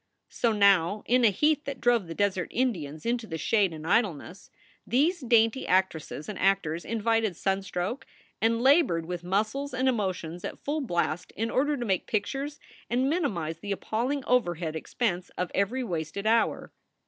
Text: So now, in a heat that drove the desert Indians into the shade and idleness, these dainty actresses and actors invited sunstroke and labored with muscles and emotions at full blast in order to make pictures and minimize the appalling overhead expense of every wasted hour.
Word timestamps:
So 0.29 0.51
now, 0.51 1.03
in 1.05 1.23
a 1.23 1.29
heat 1.29 1.65
that 1.65 1.79
drove 1.79 2.07
the 2.07 2.15
desert 2.15 2.47
Indians 2.49 3.05
into 3.05 3.27
the 3.27 3.37
shade 3.37 3.71
and 3.71 3.85
idleness, 3.85 4.49
these 4.87 5.19
dainty 5.21 5.67
actresses 5.67 6.27
and 6.27 6.39
actors 6.39 6.85
invited 6.85 7.35
sunstroke 7.35 8.07
and 8.41 8.63
labored 8.63 9.05
with 9.05 9.23
muscles 9.23 9.75
and 9.75 9.87
emotions 9.87 10.43
at 10.43 10.57
full 10.57 10.81
blast 10.81 11.31
in 11.35 11.51
order 11.51 11.77
to 11.77 11.85
make 11.85 12.07
pictures 12.07 12.59
and 12.89 13.11
minimize 13.11 13.59
the 13.59 13.71
appalling 13.71 14.23
overhead 14.25 14.75
expense 14.75 15.29
of 15.37 15.51
every 15.53 15.83
wasted 15.83 16.25
hour. 16.25 16.71